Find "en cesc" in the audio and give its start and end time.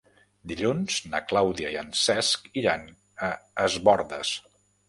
1.83-2.49